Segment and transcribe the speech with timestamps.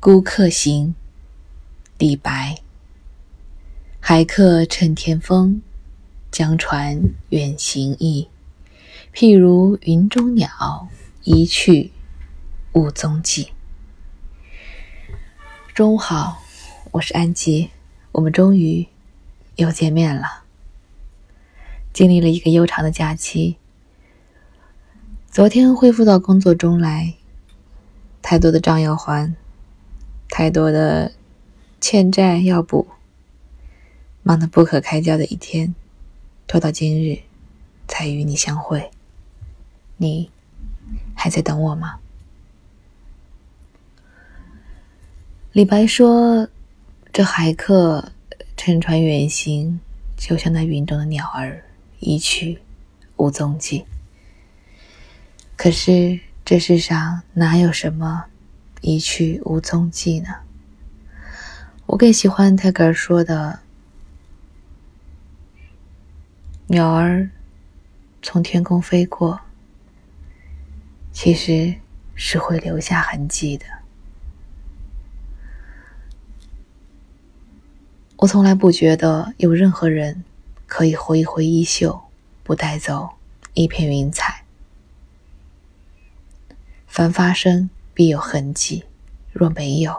[0.00, 0.96] 孤客行，
[1.96, 2.56] 李白。
[4.00, 5.62] 海客趁天风，
[6.32, 8.28] 江船远行意。
[9.14, 10.88] 譬如云中鸟，
[11.22, 11.92] 一去
[12.72, 13.52] 无踪迹。
[15.72, 16.42] 中午好，
[16.92, 17.70] 我是安吉，
[18.12, 18.86] 我们终于
[19.56, 20.44] 又见面了。
[21.90, 23.56] 经历了一个悠长的假期，
[25.30, 27.14] 昨天恢复到工作中来，
[28.20, 29.34] 太多的账要还。
[30.28, 31.12] 太多的
[31.80, 32.86] 欠债要补，
[34.22, 35.74] 忙得不可开交的一天，
[36.46, 37.20] 拖到今日
[37.88, 38.90] 才与你相会。
[39.96, 40.30] 你
[41.14, 42.00] 还在等我吗？
[45.52, 46.48] 李白说
[47.12, 48.12] ：“这海客
[48.56, 49.78] 乘船远行，
[50.16, 51.62] 就像那云中的鸟儿，
[51.98, 52.58] 一去
[53.16, 53.84] 无踪迹。”
[55.54, 58.24] 可是这世上哪有什么？
[58.80, 60.28] 一去无踪迹呢？
[61.84, 63.60] 我更喜欢泰戈尔说的
[66.68, 67.28] ：“鸟儿
[68.22, 69.38] 从天空飞过，
[71.12, 71.74] 其实
[72.14, 73.66] 是会留下痕迹的。”
[78.22, 80.22] 我从来不觉得有任何人
[80.68, 82.00] 可以挥一挥衣袖，
[82.44, 83.10] 不带走
[83.54, 84.44] 一片云彩。
[86.86, 87.68] 凡发生。
[87.94, 88.84] 必有痕迹，
[89.32, 89.94] 若没有，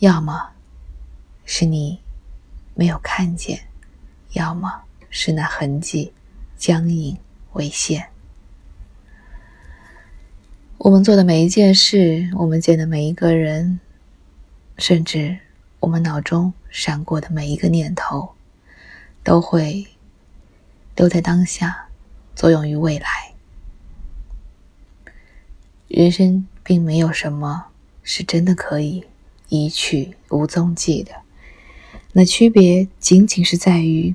[0.00, 0.50] 要么
[1.44, 2.00] 是你
[2.74, 3.60] 没有看见，
[4.32, 6.12] 要么是那痕迹
[6.56, 7.16] 僵硬
[7.52, 8.08] 危险。
[10.78, 13.78] 我们做的每一件事，我们见的每一个人，
[14.78, 15.38] 甚至
[15.78, 18.34] 我们脑中闪过的每一个念头，
[19.22, 19.86] 都会
[20.96, 21.88] 留在当下，
[22.34, 23.32] 作用于未来。
[25.88, 27.66] 人生并没有什么
[28.02, 29.04] 是真的可以
[29.48, 31.12] 一去无踪迹的，
[32.12, 34.14] 那区别仅仅是在于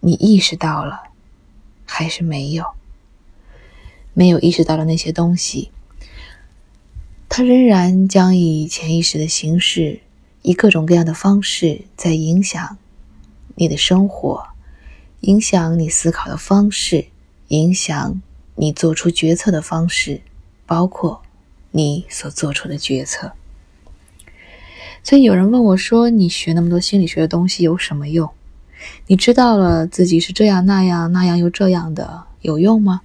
[0.00, 1.10] 你意识到了
[1.84, 2.64] 还是没有。
[4.12, 5.70] 没有意识到的那些东西，
[7.28, 10.00] 它仍然将以潜意识的形式，
[10.42, 12.78] 以各种各样的方式在影响
[13.54, 14.48] 你的生活，
[15.20, 17.06] 影响你思考的方式，
[17.48, 18.20] 影响
[18.56, 20.22] 你做出决策的方式。
[20.66, 21.20] 包括
[21.72, 23.32] 你所做出的决策，
[25.02, 28.30] 所以有人问我说：“你学那么多心理学的东西有什么用？
[29.08, 33.00] 你知道了自己是这样那样那样又这样的，有用吗？”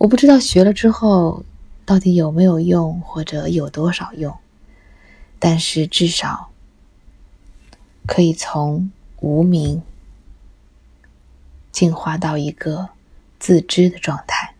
[0.00, 1.44] 我不知道学了之后
[1.84, 4.34] 到底有没有用，或者有多少用，
[5.40, 6.50] 但是至少
[8.06, 9.82] 可以从无名
[11.72, 12.90] 进化到一个
[13.40, 14.54] 自知的状态。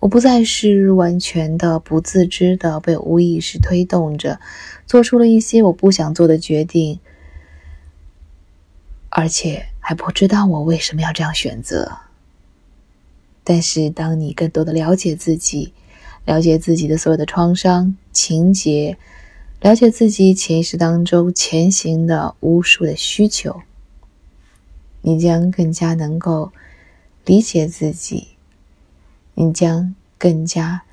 [0.00, 4.40] 我不再是完全的不自知的被无意识推动着，
[4.86, 7.00] 做出了一些我不想做的决定，
[9.08, 11.98] 而且还不知道我为什么要这样选择。
[13.42, 15.72] 但是，当你更多的了解自己，
[16.24, 18.98] 了解自己的所有的创伤情节，
[19.66, 23.62] 了解自己潜意识当中前行的无数的需求，
[25.02, 26.52] 你将更加能够
[27.24, 28.28] 理解自己。
[29.34, 30.84] 你将更加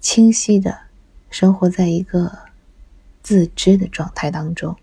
[0.00, 0.78] 清晰的
[1.28, 2.38] 生活在一个
[3.22, 4.74] 自知的状态当中，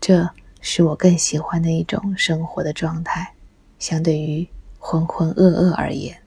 [0.00, 3.34] 这是我更喜欢的一种生活的状态，
[3.80, 4.46] 相对于
[4.78, 6.22] 浑浑噩噩而言。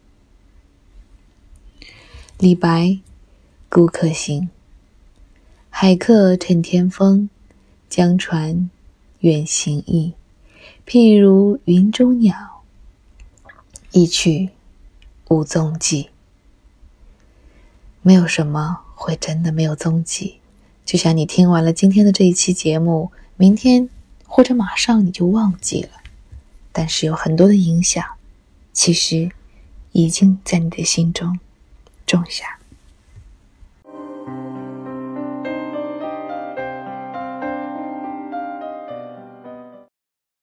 [2.39, 2.99] 李白，
[3.69, 4.49] 孤客行，
[5.79, 7.29] 海客趁天风，
[7.87, 8.71] 江船
[9.19, 10.15] 远行意。
[10.87, 12.63] 譬如云中鸟，
[13.91, 14.49] 一去。
[15.29, 16.09] 无踪迹，
[18.01, 20.39] 没有什么会真的没有踪迹。
[20.83, 23.87] 就像你听完了今天的这一期节目，明天
[24.25, 25.89] 或者马上你就忘记了，
[26.71, 28.03] 但是有很多的影响，
[28.73, 29.29] 其实
[29.91, 31.39] 已经在你的心中
[32.07, 32.57] 种下。